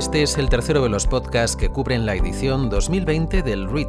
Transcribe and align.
Este 0.00 0.22
es 0.22 0.38
el 0.38 0.48
tercero 0.48 0.82
de 0.82 0.88
los 0.88 1.06
podcasts 1.06 1.58
que 1.58 1.68
cubren 1.68 2.06
la 2.06 2.14
edición 2.14 2.70
2020 2.70 3.42
del 3.42 3.68
Read 3.68 3.88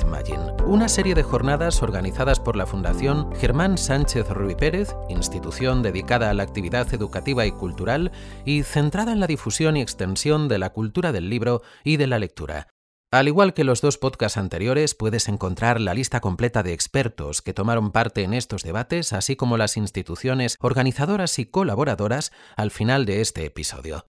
una 0.65 0.89
serie 0.89 1.15
de 1.15 1.23
jornadas 1.23 1.81
organizadas 1.81 2.37
por 2.37 2.57
la 2.57 2.65
Fundación 2.65 3.33
Germán 3.37 3.77
Sánchez 3.77 4.27
Ruy 4.27 4.55
Pérez, 4.55 4.93
institución 5.07 5.81
dedicada 5.81 6.29
a 6.29 6.33
la 6.33 6.43
actividad 6.43 6.93
educativa 6.93 7.45
y 7.45 7.53
cultural 7.53 8.11
y 8.43 8.63
centrada 8.63 9.13
en 9.13 9.21
la 9.21 9.27
difusión 9.27 9.77
y 9.77 9.81
extensión 9.81 10.49
de 10.49 10.57
la 10.57 10.71
cultura 10.71 11.13
del 11.13 11.29
libro 11.29 11.61
y 11.85 11.95
de 11.95 12.07
la 12.07 12.19
lectura. 12.19 12.67
Al 13.09 13.29
igual 13.29 13.53
que 13.53 13.63
los 13.63 13.79
dos 13.79 13.97
podcasts 13.97 14.37
anteriores, 14.37 14.95
puedes 14.95 15.29
encontrar 15.29 15.79
la 15.79 15.93
lista 15.93 16.19
completa 16.19 16.61
de 16.61 16.73
expertos 16.73 17.41
que 17.41 17.53
tomaron 17.53 17.93
parte 17.93 18.23
en 18.23 18.33
estos 18.33 18.63
debates, 18.63 19.13
así 19.13 19.37
como 19.37 19.55
las 19.55 19.77
instituciones 19.77 20.57
organizadoras 20.59 21.39
y 21.39 21.45
colaboradoras 21.45 22.33
al 22.57 22.69
final 22.69 23.05
de 23.05 23.21
este 23.21 23.45
episodio. 23.45 24.10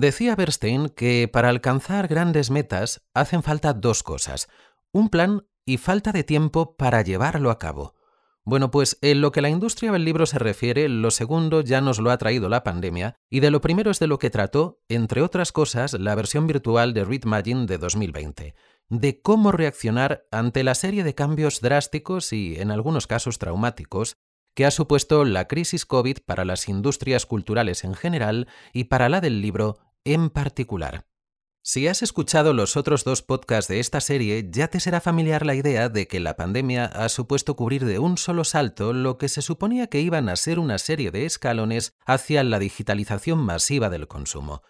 Decía 0.00 0.34
Bernstein 0.34 0.88
que 0.88 1.28
para 1.32 1.48
alcanzar 1.48 2.08
grandes 2.08 2.50
metas 2.50 3.06
hacen 3.14 3.44
falta 3.44 3.72
dos 3.72 4.02
cosas, 4.02 4.48
un 4.90 5.08
plan 5.08 5.46
y 5.64 5.76
falta 5.76 6.10
de 6.10 6.24
tiempo 6.24 6.76
para 6.76 7.02
llevarlo 7.02 7.48
a 7.52 7.60
cabo. 7.60 7.94
Bueno, 8.44 8.72
pues 8.72 8.98
en 9.02 9.20
lo 9.20 9.30
que 9.30 9.40
la 9.40 9.50
industria 9.50 9.92
del 9.92 10.04
libro 10.04 10.26
se 10.26 10.40
refiere, 10.40 10.88
lo 10.88 11.12
segundo 11.12 11.60
ya 11.60 11.80
nos 11.80 12.00
lo 12.00 12.10
ha 12.10 12.18
traído 12.18 12.48
la 12.48 12.64
pandemia, 12.64 13.14
y 13.30 13.38
de 13.38 13.52
lo 13.52 13.60
primero 13.60 13.92
es 13.92 14.00
de 14.00 14.08
lo 14.08 14.18
que 14.18 14.30
trató, 14.30 14.80
entre 14.88 15.22
otras 15.22 15.52
cosas, 15.52 15.92
la 15.92 16.16
versión 16.16 16.48
virtual 16.48 16.92
de 16.92 17.04
Readmagine 17.04 17.66
de 17.66 17.78
2020, 17.78 18.54
de 18.88 19.22
cómo 19.22 19.52
reaccionar 19.52 20.26
ante 20.32 20.64
la 20.64 20.74
serie 20.74 21.04
de 21.04 21.14
cambios 21.14 21.60
drásticos 21.60 22.32
y, 22.32 22.56
en 22.56 22.72
algunos 22.72 23.06
casos, 23.06 23.38
traumáticos 23.38 24.16
que 24.54 24.64
ha 24.64 24.70
supuesto 24.70 25.24
la 25.24 25.46
crisis 25.48 25.84
COVID 25.84 26.18
para 26.24 26.44
las 26.44 26.68
industrias 26.68 27.26
culturales 27.26 27.84
en 27.84 27.94
general 27.94 28.48
y 28.72 28.84
para 28.84 29.08
la 29.08 29.20
del 29.20 29.40
libro 29.40 29.78
en 30.04 30.30
particular. 30.30 31.06
Si 31.66 31.88
has 31.88 32.02
escuchado 32.02 32.52
los 32.52 32.76
otros 32.76 33.04
dos 33.04 33.22
podcasts 33.22 33.68
de 33.68 33.80
esta 33.80 34.02
serie, 34.02 34.50
ya 34.50 34.68
te 34.68 34.80
será 34.80 35.00
familiar 35.00 35.46
la 35.46 35.54
idea 35.54 35.88
de 35.88 36.06
que 36.06 36.20
la 36.20 36.36
pandemia 36.36 36.84
ha 36.84 37.08
supuesto 37.08 37.56
cubrir 37.56 37.86
de 37.86 37.98
un 37.98 38.18
solo 38.18 38.44
salto 38.44 38.92
lo 38.92 39.16
que 39.16 39.30
se 39.30 39.40
suponía 39.40 39.86
que 39.86 40.00
iban 40.00 40.28
a 40.28 40.36
ser 40.36 40.58
una 40.58 40.76
serie 40.76 41.10
de 41.10 41.24
escalones 41.24 41.94
hacia 42.04 42.44
la 42.44 42.58
digitalización 42.58 43.38
masiva 43.38 43.88
del 43.88 44.08
consumo. 44.08 44.62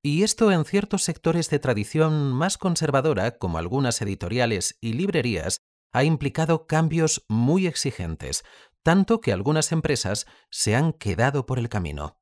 Y 0.00 0.22
esto 0.22 0.52
en 0.52 0.64
ciertos 0.64 1.02
sectores 1.02 1.50
de 1.50 1.58
tradición 1.58 2.32
más 2.32 2.56
conservadora, 2.56 3.38
como 3.38 3.58
algunas 3.58 4.00
editoriales 4.00 4.78
y 4.80 4.92
librerías, 4.92 5.58
ha 5.92 6.04
implicado 6.04 6.68
cambios 6.68 7.24
muy 7.28 7.66
exigentes, 7.66 8.44
tanto 8.84 9.20
que 9.20 9.32
algunas 9.32 9.72
empresas 9.72 10.26
se 10.52 10.76
han 10.76 10.92
quedado 10.92 11.46
por 11.46 11.58
el 11.58 11.68
camino. 11.68 12.20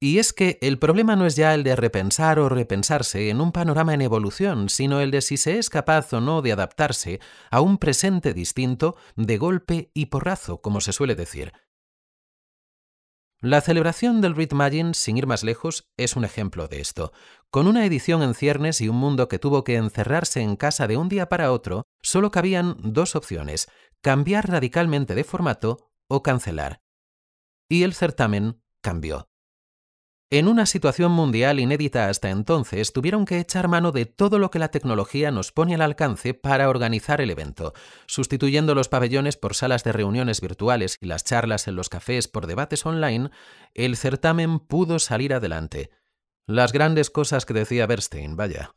Y 0.00 0.18
es 0.18 0.32
que 0.32 0.58
el 0.60 0.78
problema 0.78 1.16
no 1.16 1.26
es 1.26 1.34
ya 1.34 1.54
el 1.54 1.64
de 1.64 1.74
repensar 1.74 2.38
o 2.38 2.48
repensarse 2.48 3.30
en 3.30 3.40
un 3.40 3.50
panorama 3.50 3.94
en 3.94 4.02
evolución, 4.02 4.68
sino 4.68 5.00
el 5.00 5.10
de 5.10 5.22
si 5.22 5.36
se 5.36 5.58
es 5.58 5.70
capaz 5.70 6.12
o 6.12 6.20
no 6.20 6.40
de 6.40 6.52
adaptarse 6.52 7.20
a 7.50 7.60
un 7.60 7.78
presente 7.78 8.32
distinto 8.32 8.96
de 9.16 9.38
golpe 9.38 9.90
y 9.94 10.06
porrazo, 10.06 10.60
como 10.60 10.80
se 10.80 10.92
suele 10.92 11.16
decir. 11.16 11.52
La 13.40 13.60
celebración 13.60 14.20
del 14.20 14.34
Readmagin, 14.34 14.94
sin 14.94 15.16
ir 15.16 15.28
más 15.28 15.44
lejos, 15.44 15.88
es 15.96 16.16
un 16.16 16.24
ejemplo 16.24 16.66
de 16.66 16.80
esto. 16.80 17.12
Con 17.50 17.68
una 17.68 17.84
edición 17.84 18.22
en 18.22 18.34
ciernes 18.34 18.80
y 18.80 18.88
un 18.88 18.96
mundo 18.96 19.28
que 19.28 19.38
tuvo 19.38 19.62
que 19.62 19.76
encerrarse 19.76 20.40
en 20.40 20.56
casa 20.56 20.88
de 20.88 20.96
un 20.96 21.08
día 21.08 21.28
para 21.28 21.52
otro, 21.52 21.86
solo 22.02 22.32
cabían 22.32 22.76
dos 22.80 23.14
opciones, 23.14 23.68
cambiar 24.00 24.48
radicalmente 24.48 25.14
de 25.14 25.22
formato 25.22 25.90
o 26.08 26.22
cancelar. 26.22 26.80
Y 27.68 27.84
el 27.84 27.94
certamen 27.94 28.60
cambió. 28.80 29.28
En 30.30 30.46
una 30.46 30.66
situación 30.66 31.12
mundial 31.12 31.58
inédita 31.58 32.10
hasta 32.10 32.28
entonces, 32.28 32.92
tuvieron 32.92 33.24
que 33.24 33.38
echar 33.38 33.66
mano 33.66 33.92
de 33.92 34.04
todo 34.04 34.38
lo 34.38 34.50
que 34.50 34.58
la 34.58 34.68
tecnología 34.68 35.30
nos 35.30 35.52
pone 35.52 35.74
al 35.74 35.80
alcance 35.80 36.34
para 36.34 36.68
organizar 36.68 37.22
el 37.22 37.30
evento, 37.30 37.72
sustituyendo 38.06 38.74
los 38.74 38.90
pabellones 38.90 39.38
por 39.38 39.54
salas 39.54 39.84
de 39.84 39.92
reuniones 39.92 40.42
virtuales 40.42 40.98
y 41.00 41.06
las 41.06 41.24
charlas 41.24 41.66
en 41.66 41.76
los 41.76 41.88
cafés 41.88 42.28
por 42.28 42.46
debates 42.46 42.84
online, 42.84 43.30
el 43.72 43.96
certamen 43.96 44.58
pudo 44.58 44.98
salir 44.98 45.32
adelante. 45.32 45.88
Las 46.46 46.74
grandes 46.74 47.08
cosas 47.08 47.46
que 47.46 47.54
decía 47.54 47.86
Bernstein, 47.86 48.36
vaya. 48.36 48.74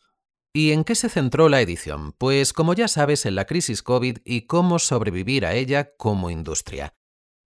¿Y 0.53 0.71
en 0.71 0.85
qué 0.85 0.95
se 0.95 1.09
centró 1.09 1.49
la 1.49 1.59
edición? 1.59 2.13
Pues 2.17 2.53
como 2.53 2.75
ya 2.75 2.87
sabes, 2.87 3.25
en 3.25 3.35
la 3.35 3.43
crisis 3.43 3.83
COVID 3.83 4.19
y 4.23 4.43
cómo 4.43 4.79
sobrevivir 4.79 5.45
a 5.45 5.53
ella 5.53 5.95
como 5.97 6.29
industria. 6.29 6.93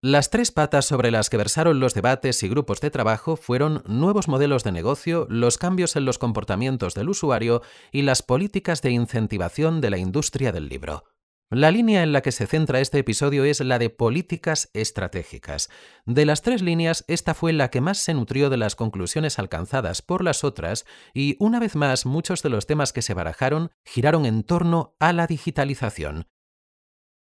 Las 0.08 0.30
tres 0.30 0.52
patas 0.52 0.86
sobre 0.86 1.10
las 1.10 1.32
que 1.32 1.38
versaron 1.38 1.80
los 1.80 1.96
debates 1.96 2.44
y 2.44 2.48
grupos 2.48 2.80
de 2.80 2.92
trabajo 2.92 3.36
fueron 3.36 3.82
nuevos 3.88 4.28
modelos 4.28 4.64
de 4.64 4.72
negocio, 4.72 5.26
los 5.32 5.58
cambios 5.58 5.96
en 5.96 6.06
los 6.06 6.20
comportamientos 6.20 6.94
del 6.94 7.10
usuario 7.10 7.64
y 7.92 8.04
las 8.04 8.22
políticas 8.22 8.84
de 8.84 8.92
incentivación 8.92 9.82
de 9.82 9.90
la 9.90 9.98
industria 9.98 10.52
del 10.52 10.70
libro. 10.70 11.06
La 11.50 11.72
línea 11.72 12.04
en 12.04 12.12
la 12.12 12.22
que 12.22 12.32
se 12.32 12.46
centra 12.46 12.82
este 12.82 13.00
episodio 13.00 13.46
es 13.46 13.62
la 13.62 13.80
de 13.80 13.90
políticas 13.90 14.70
estratégicas. 14.74 15.72
De 16.06 16.28
las 16.28 16.44
tres 16.44 16.62
líneas, 16.62 17.04
esta 17.08 17.34
fue 17.34 17.52
la 17.52 17.72
que 17.72 17.82
más 17.82 17.98
se 17.98 18.14
nutrió 18.14 18.52
de 18.52 18.58
las 18.58 18.76
conclusiones 18.76 19.40
alcanzadas 19.40 20.04
por 20.04 20.24
las 20.24 20.44
otras 20.44 20.86
y, 21.16 21.36
una 21.40 21.60
vez 21.60 21.76
más, 21.76 22.06
muchos 22.06 22.44
de 22.44 22.50
los 22.50 22.68
temas 22.68 22.94
que 22.94 23.02
se 23.02 23.16
barajaron 23.16 23.72
giraron 23.84 24.28
en 24.28 24.44
torno 24.44 24.96
a 25.00 25.14
la 25.14 25.26
digitalización, 25.26 26.28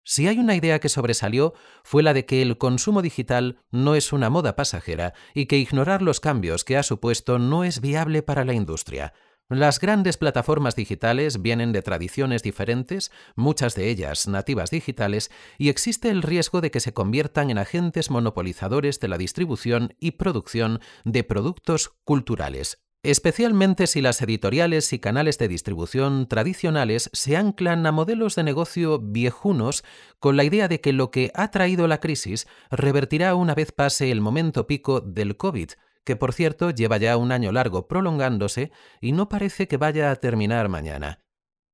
si 0.10 0.28
hay 0.28 0.40
una 0.40 0.56
idea 0.56 0.80
que 0.80 0.90
sobresalió 0.90 1.54
fue 1.84 2.02
la 2.02 2.16
de 2.16 2.26
que 2.26 2.42
el 2.42 2.58
consumo 2.58 3.04
digital 3.04 3.60
no 3.70 3.94
es 3.94 4.12
una 4.12 4.32
moda 4.32 4.56
pasajera 4.56 5.14
y 5.36 5.46
que 5.46 5.60
ignorar 5.60 6.02
los 6.02 6.20
cambios 6.20 6.64
que 6.64 6.78
ha 6.78 6.82
supuesto 6.82 7.38
no 7.38 7.64
es 7.64 7.80
viable 7.80 8.24
para 8.24 8.44
la 8.44 8.54
industria. 8.54 9.14
Las 9.50 9.80
grandes 9.80 10.18
plataformas 10.18 10.76
digitales 10.76 11.44
vienen 11.44 11.74
de 11.74 11.84
tradiciones 11.84 12.42
diferentes, 12.42 13.12
muchas 13.36 13.76
de 13.76 13.88
ellas 13.88 14.28
nativas 14.28 14.72
digitales, 14.72 15.30
y 15.60 15.70
existe 15.70 16.10
el 16.10 16.24
riesgo 16.24 16.60
de 16.60 16.72
que 16.72 16.80
se 16.80 16.92
conviertan 16.92 17.52
en 17.52 17.60
agentes 17.60 18.10
monopolizadores 18.10 19.00
de 19.00 19.10
la 19.10 19.20
distribución 19.20 19.94
y 20.00 20.14
producción 20.14 20.80
de 21.04 21.24
productos 21.24 21.90
culturales 22.04 22.80
especialmente 23.04 23.88
si 23.88 24.02
las 24.02 24.22
editoriales 24.22 24.92
y 24.92 25.00
canales 25.00 25.38
de 25.38 25.48
distribución 25.48 26.28
tradicionales 26.28 27.10
se 27.14 27.38
anclan 27.38 27.86
a 27.86 27.92
modelos 27.92 28.36
de 28.36 28.44
negocio 28.44 29.00
viejunos 29.00 29.84
con 30.20 30.36
la 30.36 30.44
idea 30.44 30.68
de 30.68 30.82
que 30.82 30.92
lo 30.92 31.12
que 31.12 31.32
ha 31.34 31.52
traído 31.52 31.88
la 31.88 32.00
crisis 32.00 32.48
revertirá 32.70 33.36
una 33.36 33.56
vez 33.56 33.72
pase 33.72 34.12
el 34.12 34.22
momento 34.22 34.68
pico 34.68 35.00
del 35.00 35.38
COVID, 35.38 35.70
que 36.04 36.16
por 36.16 36.34
cierto 36.34 36.72
lleva 36.72 36.98
ya 36.98 37.16
un 37.18 37.32
año 37.32 37.52
largo 37.52 37.88
prolongándose 37.88 38.72
y 39.00 39.14
no 39.14 39.30
parece 39.30 39.68
que 39.68 39.78
vaya 39.78 40.12
a 40.12 40.16
terminar 40.18 40.68
mañana. 40.68 41.20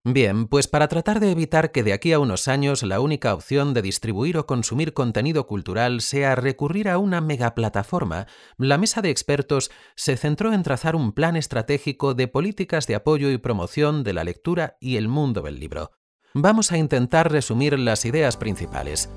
Bien, 0.08 0.46
pues 0.46 0.68
para 0.68 0.88
tratar 0.88 1.20
de 1.20 1.32
evitar 1.32 1.72
que 1.72 1.82
de 1.82 1.92
aquí 1.92 2.14
a 2.14 2.20
unos 2.20 2.48
años 2.48 2.84
la 2.84 3.00
única 3.00 3.34
opción 3.34 3.74
de 3.74 3.82
distribuir 3.82 4.38
o 4.38 4.46
consumir 4.46 4.94
contenido 4.94 5.48
cultural 5.48 6.00
sea 6.00 6.36
recurrir 6.36 6.90
a 6.90 7.00
una 7.00 7.22
megaplataforma, 7.22 8.28
la 8.60 8.78
mesa 8.78 9.02
de 9.02 9.10
expertos 9.10 9.72
se 9.96 10.16
centró 10.16 10.54
en 10.54 10.62
trazar 10.62 10.96
un 10.96 11.12
plan 11.12 11.36
estratégico 11.36 12.14
de 12.14 12.28
políticas 12.28 12.86
de 12.86 12.94
apoyo 12.94 13.32
y 13.32 13.40
promoción 13.40 14.04
de 14.04 14.14
la 14.14 14.24
lectura 14.24 14.78
y 14.80 14.98
el 14.98 15.08
mundo 15.08 15.42
del 15.42 15.60
libro. 15.60 15.90
Vamos 16.36 16.72
a 16.72 16.78
intentar 16.78 17.32
resumir 17.32 17.80
las 17.80 18.06
ideas 18.06 18.38
principales. 18.38 19.10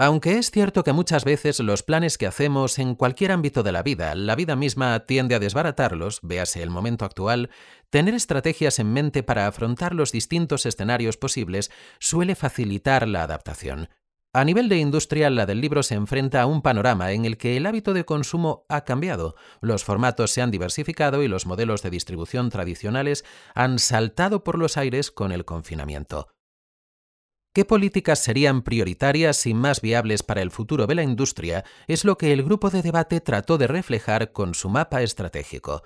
Aunque 0.00 0.38
es 0.38 0.52
cierto 0.52 0.84
que 0.84 0.92
muchas 0.92 1.24
veces 1.24 1.58
los 1.58 1.82
planes 1.82 2.18
que 2.18 2.28
hacemos 2.28 2.78
en 2.78 2.94
cualquier 2.94 3.32
ámbito 3.32 3.64
de 3.64 3.72
la 3.72 3.82
vida, 3.82 4.14
la 4.14 4.36
vida 4.36 4.54
misma 4.54 5.00
tiende 5.06 5.34
a 5.34 5.40
desbaratarlos, 5.40 6.20
véase 6.22 6.62
el 6.62 6.70
momento 6.70 7.04
actual, 7.04 7.50
tener 7.90 8.14
estrategias 8.14 8.78
en 8.78 8.92
mente 8.92 9.24
para 9.24 9.48
afrontar 9.48 9.96
los 9.96 10.12
distintos 10.12 10.66
escenarios 10.66 11.16
posibles 11.16 11.72
suele 11.98 12.36
facilitar 12.36 13.08
la 13.08 13.24
adaptación. 13.24 13.88
A 14.32 14.44
nivel 14.44 14.68
de 14.68 14.76
industria, 14.76 15.30
la 15.30 15.46
del 15.46 15.60
libro 15.60 15.82
se 15.82 15.96
enfrenta 15.96 16.42
a 16.42 16.46
un 16.46 16.62
panorama 16.62 17.10
en 17.10 17.24
el 17.24 17.36
que 17.36 17.56
el 17.56 17.66
hábito 17.66 17.92
de 17.92 18.04
consumo 18.04 18.66
ha 18.68 18.84
cambiado, 18.84 19.34
los 19.60 19.82
formatos 19.82 20.30
se 20.30 20.42
han 20.42 20.52
diversificado 20.52 21.24
y 21.24 21.28
los 21.28 21.44
modelos 21.44 21.82
de 21.82 21.90
distribución 21.90 22.50
tradicionales 22.50 23.24
han 23.52 23.80
saltado 23.80 24.44
por 24.44 24.58
los 24.58 24.76
aires 24.76 25.10
con 25.10 25.32
el 25.32 25.44
confinamiento. 25.44 26.28
¿Qué 27.58 27.64
políticas 27.64 28.20
serían 28.20 28.62
prioritarias 28.62 29.44
y 29.44 29.52
más 29.52 29.80
viables 29.80 30.22
para 30.22 30.42
el 30.42 30.52
futuro 30.52 30.86
de 30.86 30.94
la 30.94 31.02
industria? 31.02 31.64
Es 31.88 32.04
lo 32.04 32.16
que 32.16 32.32
el 32.32 32.44
grupo 32.44 32.70
de 32.70 32.82
debate 32.82 33.20
trató 33.20 33.58
de 33.58 33.66
reflejar 33.66 34.30
con 34.30 34.54
su 34.54 34.68
mapa 34.68 35.02
estratégico. 35.02 35.82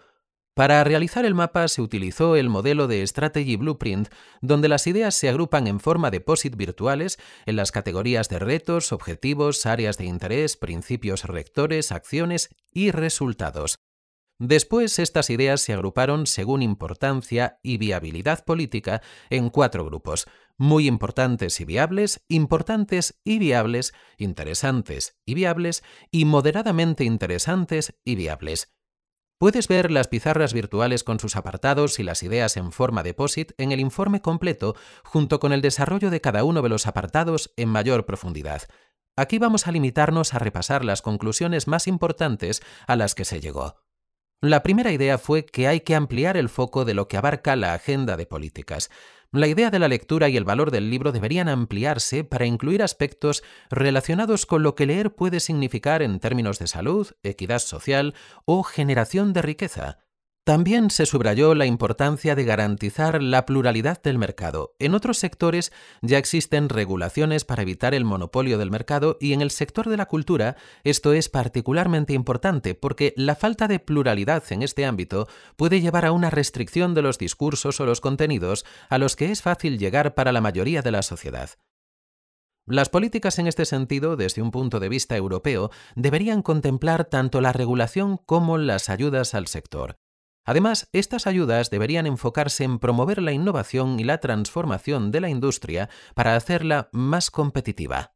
Para 0.52 0.84
realizar 0.84 1.24
el 1.24 1.34
mapa 1.34 1.66
se 1.69 1.80
utilizó 1.80 2.36
el 2.36 2.50
modelo 2.50 2.88
de 2.88 3.06
Strategy 3.06 3.56
Blueprint, 3.56 4.10
donde 4.42 4.69
las 4.69 4.86
ideas 4.86 5.14
se 5.14 5.30
agrupan 5.30 5.66
en 5.66 5.80
forma 5.80 6.10
de 6.10 6.20
POSIT 6.20 6.56
virtuales 6.56 7.19
en 7.46 7.56
las 7.56 7.72
categorías 7.72 8.28
de 8.28 8.38
retos, 8.38 8.92
objetivos, 8.92 9.64
áreas 9.64 9.96
de 9.96 10.04
interés, 10.04 10.58
principios 10.58 11.24
rectores, 11.24 11.90
acciones 11.90 12.50
y 12.70 12.90
resultados. 12.90 13.78
Después, 14.44 14.98
estas 14.98 15.30
ideas 15.30 15.60
se 15.60 15.72
agruparon 15.72 16.26
según 16.26 16.62
importancia 16.62 17.60
y 17.62 17.78
viabilidad 17.78 18.44
política 18.44 19.00
en 19.30 19.50
cuatro 19.50 19.84
grupos. 19.84 20.26
Muy 20.56 20.88
importantes 20.88 21.60
y 21.60 21.64
viables, 21.64 22.24
importantes 22.26 23.20
y 23.22 23.38
viables, 23.38 23.94
interesantes 24.18 25.16
y 25.24 25.34
viables, 25.34 25.84
y 26.10 26.24
moderadamente 26.24 27.04
interesantes 27.04 27.94
y 28.04 28.16
viables. 28.16 28.74
Puedes 29.38 29.68
ver 29.68 29.92
las 29.92 30.08
pizarras 30.08 30.54
virtuales 30.54 31.04
con 31.04 31.20
sus 31.20 31.36
apartados 31.36 32.00
y 32.00 32.02
las 32.02 32.24
ideas 32.24 32.56
en 32.56 32.72
forma 32.72 33.04
de 33.04 33.14
POSIT 33.14 33.52
en 33.58 33.70
el 33.70 33.78
informe 33.78 34.22
completo, 34.22 34.74
junto 35.04 35.38
con 35.38 35.52
el 35.52 35.62
desarrollo 35.62 36.10
de 36.10 36.20
cada 36.20 36.42
uno 36.42 36.62
de 36.62 36.68
los 36.68 36.88
apartados 36.88 37.52
en 37.56 37.68
mayor 37.68 38.06
profundidad. 38.06 38.62
Aquí 39.14 39.38
vamos 39.38 39.68
a 39.68 39.70
limitarnos 39.70 40.34
a 40.34 40.40
repasar 40.40 40.84
las 40.84 41.00
conclusiones 41.00 41.68
más 41.68 41.86
importantes 41.86 42.60
a 42.88 42.96
las 42.96 43.14
que 43.14 43.24
se 43.24 43.40
llegó. 43.40 43.81
La 44.44 44.64
primera 44.64 44.90
idea 44.90 45.18
fue 45.18 45.46
que 45.46 45.68
hay 45.68 45.82
que 45.82 45.94
ampliar 45.94 46.36
el 46.36 46.48
foco 46.48 46.84
de 46.84 46.94
lo 46.94 47.06
que 47.06 47.16
abarca 47.16 47.54
la 47.54 47.74
agenda 47.74 48.16
de 48.16 48.26
políticas. 48.26 48.90
La 49.30 49.46
idea 49.46 49.70
de 49.70 49.78
la 49.78 49.86
lectura 49.86 50.28
y 50.28 50.36
el 50.36 50.42
valor 50.42 50.72
del 50.72 50.90
libro 50.90 51.12
deberían 51.12 51.48
ampliarse 51.48 52.24
para 52.24 52.44
incluir 52.44 52.82
aspectos 52.82 53.44
relacionados 53.70 54.44
con 54.44 54.64
lo 54.64 54.74
que 54.74 54.86
leer 54.86 55.14
puede 55.14 55.38
significar 55.38 56.02
en 56.02 56.18
términos 56.18 56.58
de 56.58 56.66
salud, 56.66 57.06
equidad 57.22 57.60
social 57.60 58.14
o 58.44 58.64
generación 58.64 59.32
de 59.32 59.42
riqueza. 59.42 59.98
También 60.44 60.90
se 60.90 61.06
subrayó 61.06 61.54
la 61.54 61.66
importancia 61.66 62.34
de 62.34 62.42
garantizar 62.42 63.22
la 63.22 63.46
pluralidad 63.46 64.02
del 64.02 64.18
mercado. 64.18 64.74
En 64.80 64.96
otros 64.96 65.18
sectores 65.18 65.72
ya 66.00 66.18
existen 66.18 66.68
regulaciones 66.68 67.44
para 67.44 67.62
evitar 67.62 67.94
el 67.94 68.04
monopolio 68.04 68.58
del 68.58 68.72
mercado 68.72 69.18
y 69.20 69.34
en 69.34 69.40
el 69.40 69.52
sector 69.52 69.88
de 69.88 69.96
la 69.96 70.06
cultura 70.06 70.56
esto 70.82 71.12
es 71.12 71.28
particularmente 71.28 72.12
importante 72.12 72.74
porque 72.74 73.14
la 73.16 73.36
falta 73.36 73.68
de 73.68 73.78
pluralidad 73.78 74.42
en 74.50 74.62
este 74.62 74.84
ámbito 74.84 75.28
puede 75.54 75.80
llevar 75.80 76.06
a 76.06 76.12
una 76.12 76.28
restricción 76.28 76.92
de 76.94 77.02
los 77.02 77.18
discursos 77.18 77.80
o 77.80 77.86
los 77.86 78.00
contenidos 78.00 78.64
a 78.88 78.98
los 78.98 79.14
que 79.14 79.30
es 79.30 79.42
fácil 79.42 79.78
llegar 79.78 80.16
para 80.16 80.32
la 80.32 80.40
mayoría 80.40 80.82
de 80.82 80.90
la 80.90 81.02
sociedad. 81.02 81.50
Las 82.66 82.88
políticas 82.88 83.38
en 83.38 83.46
este 83.46 83.64
sentido, 83.64 84.16
desde 84.16 84.42
un 84.42 84.50
punto 84.50 84.80
de 84.80 84.88
vista 84.88 85.16
europeo, 85.16 85.70
deberían 85.94 86.42
contemplar 86.42 87.04
tanto 87.04 87.40
la 87.40 87.52
regulación 87.52 88.16
como 88.16 88.58
las 88.58 88.88
ayudas 88.88 89.34
al 89.34 89.46
sector. 89.46 89.98
Además, 90.44 90.88
estas 90.92 91.26
ayudas 91.26 91.70
deberían 91.70 92.06
enfocarse 92.06 92.64
en 92.64 92.78
promover 92.78 93.22
la 93.22 93.32
innovación 93.32 94.00
y 94.00 94.04
la 94.04 94.18
transformación 94.18 95.10
de 95.12 95.20
la 95.20 95.28
industria 95.28 95.88
para 96.14 96.34
hacerla 96.34 96.88
más 96.92 97.30
competitiva. 97.30 98.14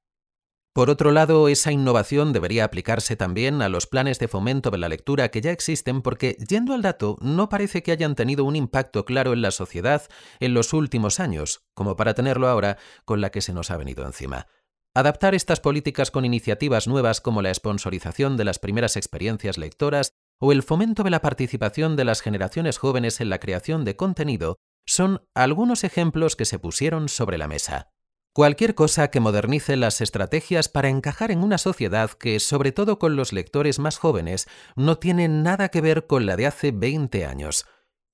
Por 0.76 0.90
otro 0.90 1.10
lado, 1.10 1.48
esa 1.48 1.72
innovación 1.72 2.34
debería 2.34 2.64
aplicarse 2.64 3.16
también 3.16 3.62
a 3.62 3.70
los 3.70 3.86
planes 3.86 4.18
de 4.18 4.28
fomento 4.28 4.70
de 4.70 4.76
la 4.76 4.90
lectura 4.90 5.30
que 5.30 5.40
ya 5.40 5.50
existen 5.50 6.02
porque, 6.02 6.36
yendo 6.46 6.74
al 6.74 6.82
dato, 6.82 7.16
no 7.22 7.48
parece 7.48 7.82
que 7.82 7.92
hayan 7.92 8.14
tenido 8.14 8.44
un 8.44 8.56
impacto 8.56 9.06
claro 9.06 9.32
en 9.32 9.40
la 9.40 9.52
sociedad 9.52 10.02
en 10.38 10.52
los 10.52 10.74
últimos 10.74 11.18
años, 11.18 11.64
como 11.72 11.96
para 11.96 12.12
tenerlo 12.12 12.46
ahora 12.46 12.76
con 13.06 13.22
la 13.22 13.30
que 13.30 13.40
se 13.40 13.54
nos 13.54 13.70
ha 13.70 13.78
venido 13.78 14.04
encima. 14.04 14.48
Adaptar 14.92 15.34
estas 15.34 15.60
políticas 15.60 16.10
con 16.10 16.26
iniciativas 16.26 16.86
nuevas 16.86 17.22
como 17.22 17.40
la 17.40 17.54
sponsorización 17.54 18.36
de 18.36 18.44
las 18.44 18.58
primeras 18.58 18.96
experiencias 18.96 19.56
lectoras 19.56 20.12
o 20.38 20.52
el 20.52 20.62
fomento 20.62 21.02
de 21.02 21.10
la 21.10 21.20
participación 21.20 21.96
de 21.96 22.04
las 22.04 22.20
generaciones 22.20 22.78
jóvenes 22.78 23.20
en 23.20 23.30
la 23.30 23.38
creación 23.38 23.84
de 23.84 23.96
contenido 23.96 24.56
son 24.86 25.26
algunos 25.34 25.84
ejemplos 25.84 26.36
que 26.36 26.44
se 26.44 26.58
pusieron 26.58 27.08
sobre 27.08 27.38
la 27.38 27.48
mesa. 27.48 27.90
Cualquier 28.32 28.74
cosa 28.74 29.08
que 29.08 29.18
modernice 29.18 29.76
las 29.76 30.02
estrategias 30.02 30.68
para 30.68 30.90
encajar 30.90 31.30
en 31.30 31.42
una 31.42 31.56
sociedad 31.56 32.10
que, 32.10 32.38
sobre 32.38 32.70
todo 32.70 32.98
con 32.98 33.16
los 33.16 33.32
lectores 33.32 33.78
más 33.78 33.96
jóvenes, 33.96 34.46
no 34.76 34.98
tiene 34.98 35.26
nada 35.26 35.70
que 35.70 35.80
ver 35.80 36.06
con 36.06 36.26
la 36.26 36.36
de 36.36 36.46
hace 36.46 36.70
20 36.70 37.24
años. 37.24 37.64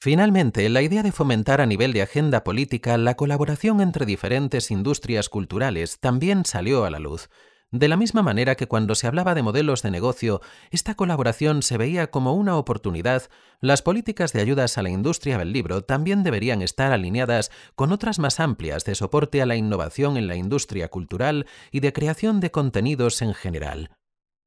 Finalmente, 0.01 0.69
la 0.69 0.83
idea 0.83 1.03
de 1.03 1.13
fomentar 1.13 1.61
a 1.61 1.67
nivel 1.67 1.93
de 1.93 2.03
agenda 2.03 2.45
política 2.45 2.97
la 2.99 3.17
colaboración 3.17 3.81
entre 3.81 4.07
diferentes 4.07 4.71
industrias 4.71 5.29
culturales 5.29 5.99
también 5.99 6.45
salió 6.45 6.85
a 6.85 6.91
la 6.91 7.01
luz. 7.01 7.29
De 7.73 7.89
la 7.89 7.97
misma 7.97 8.23
manera 8.23 8.55
que 8.55 8.69
cuando 8.69 8.95
se 8.95 9.07
hablaba 9.07 9.35
de 9.35 9.43
modelos 9.43 9.81
de 9.81 9.91
negocio, 9.91 10.43
esta 10.71 10.95
colaboración 10.95 11.63
se 11.63 11.79
veía 11.79 12.11
como 12.11 12.35
una 12.35 12.59
oportunidad, 12.59 13.31
las 13.61 13.81
políticas 13.81 14.35
de 14.35 14.43
ayudas 14.43 14.77
a 14.77 14.83
la 14.83 14.91
industria 14.91 15.39
del 15.39 15.55
libro 15.55 15.81
también 15.81 16.23
deberían 16.23 16.61
estar 16.61 16.93
alineadas 16.93 17.51
con 17.75 17.91
otras 17.91 18.19
más 18.19 18.41
amplias 18.41 18.85
de 18.85 18.95
soporte 18.95 19.41
a 19.41 19.47
la 19.47 19.57
innovación 19.57 20.19
en 20.19 20.29
la 20.29 20.37
industria 20.37 20.89
cultural 20.89 21.47
y 21.71 21.81
de 21.81 21.95
creación 21.95 22.41
de 22.41 22.51
contenidos 22.51 23.23
en 23.23 23.33
general. 23.33 23.89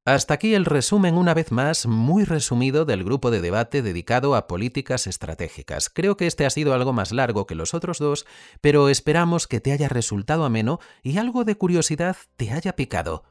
Hasta 0.08 0.36
aquí 0.36 0.54
el 0.54 0.66
resumen 0.66 1.18
una 1.18 1.34
vez 1.34 1.52
más 1.52 1.88
muy 1.88 2.26
resumido 2.26 2.86
del 2.86 3.04
grupo 3.04 3.32
de 3.32 3.42
debate 3.42 3.82
dedicado 3.82 4.36
a 4.36 4.46
políticas 4.46 5.08
estratégicas. 5.08 5.90
Creo 5.90 6.16
que 6.16 6.28
este 6.28 6.46
ha 6.46 6.52
sido 6.52 6.76
algo 6.76 6.94
más 6.94 7.12
largo 7.12 7.48
que 7.48 7.56
los 7.56 7.74
otros 7.74 7.98
dos, 7.98 8.28
pero 8.62 8.90
esperamos 8.90 9.48
que 9.48 9.62
te 9.62 9.72
haya 9.72 9.90
resultado 9.90 10.46
ameno 10.46 10.80
y 11.02 11.18
algo 11.18 11.44
de 11.44 11.56
curiosidad 11.56 12.18
te 12.38 12.52
haya 12.52 12.76
picado. 12.76 13.24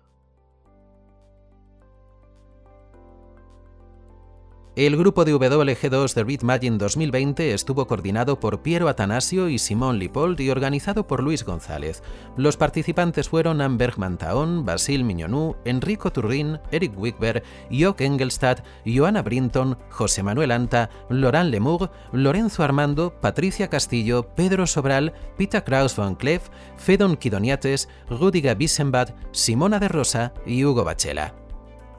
El 4.77 4.97
grupo 4.97 5.25
de 5.25 5.33
WG2 5.33 6.15
de 6.15 6.25
Read 6.25 6.79
2020 6.79 7.55
estuvo 7.55 7.87
coordinado 7.87 8.41
por 8.41 8.61
Piero 8.61 8.89
Atanasio 8.89 9.49
y 9.49 9.61
Simón 9.61 10.01
Lipold 10.01 10.41
y 10.41 10.51
organizado 10.51 11.07
por 11.07 11.23
Luis 11.23 11.45
González. 11.45 12.03
Los 12.37 12.57
participantes 12.57 13.29
fueron 13.29 13.61
Anne 13.61 13.77
Bergman 13.77 14.19
Taón, 14.19 14.65
Basil 14.65 15.05
Miñonú, 15.05 15.55
Enrico 15.65 16.11
Turrin, 16.11 16.59
Eric 16.73 16.99
Wigber, 16.99 17.45
Jock 17.71 18.01
Engelstad, 18.01 18.65
Joana 18.85 19.23
Brinton, 19.23 19.79
José 19.91 20.25
Manuel 20.25 20.51
Anta, 20.51 20.91
Laurent 21.09 21.51
Lemour, 21.51 21.93
Lorenzo 22.11 22.65
Armando, 22.65 23.15
Patricia 23.21 23.71
Castillo, 23.71 24.35
Pedro 24.35 24.67
Sobral, 24.67 25.13
Peter 25.39 25.63
Kraus 25.63 25.95
von 25.95 26.17
Cleef, 26.17 26.49
Fedon 26.79 27.17
Kidoniates, 27.17 27.89
Rudiger 28.11 28.57
Bissenbad, 28.57 29.15
Simona 29.31 29.79
de 29.79 29.87
Rosa 29.87 30.35
y 30.45 30.65
Hugo 30.65 30.83
Bachela. 30.83 31.44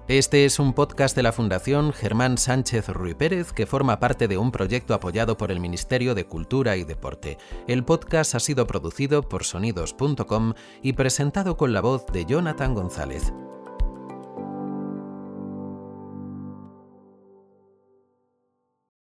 Este 0.08 0.46
es 0.46 0.60
un 0.60 0.74
podcast 0.74 1.16
de 1.16 1.24
la 1.24 1.32
Fundación 1.32 1.92
Germán 1.92 2.38
Sánchez 2.38 2.90
Ruy 2.90 3.16
Pérez 3.16 3.52
que 3.52 3.66
forma 3.66 4.00
parte 4.00 4.28
de 4.28 4.38
un 4.38 4.52
proyecto 4.52 4.94
apoyado 4.94 5.36
por 5.36 5.50
el 5.50 5.60
Ministerio 5.60 6.14
de 6.14 6.28
Cultura 6.28 6.78
y 6.78 6.84
Deporte. 6.84 7.40
El 7.68 7.84
podcast 7.84 8.36
ha 8.36 8.40
sido 8.40 8.68
producido 8.68 9.24
por 9.28 9.44
sonidos.com 9.44 10.54
y 10.84 10.94
presentado 10.94 11.58
con 11.58 11.74
la 11.74 11.82
voz 11.82 12.06
de 12.14 12.24
Jonathan 12.26 12.76
González. 12.76 13.34